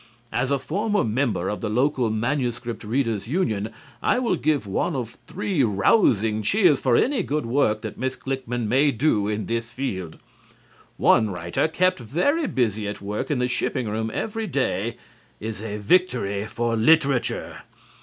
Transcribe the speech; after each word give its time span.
As 0.33 0.49
a 0.49 0.57
former 0.57 1.03
member 1.03 1.47
of 1.47 1.61
the 1.61 1.69
local 1.69 2.09
manuscript 2.09 2.83
readers' 2.83 3.27
union, 3.27 3.69
I 4.01 4.17
will 4.17 4.35
give 4.35 4.65
one 4.65 4.95
of 4.95 5.19
three 5.27 5.63
rousing 5.63 6.41
cheers 6.41 6.81
for 6.81 6.95
any 6.95 7.21
good 7.21 7.45
work 7.45 7.81
that 7.83 7.99
Miss 7.99 8.15
Klickmann 8.15 8.67
may 8.67 8.89
do 8.89 9.27
in 9.27 9.45
this 9.45 9.73
field. 9.73 10.17
One 10.97 11.29
writer 11.29 11.67
kept 11.67 11.99
very 11.99 12.47
busy 12.47 12.87
at 12.87 12.99
work 12.99 13.29
in 13.29 13.37
the 13.37 13.47
shipping 13.47 13.87
room 13.87 14.09
every 14.11 14.47
day 14.47 14.97
is 15.39 15.61
a 15.61 15.77
victory 15.77 16.47
for 16.47 16.75
literature. 16.75 17.61